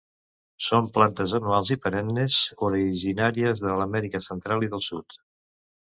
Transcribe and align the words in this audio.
Són 0.67 0.87
plantes 0.95 1.35
anuals 1.41 1.71
i 1.77 1.77
perennes 1.85 2.39
originàries 2.71 3.65
de 3.69 3.79
l'Amèrica 3.83 4.27
Central 4.33 4.71
i 4.71 4.75
del 4.77 4.87
sud. 4.93 5.25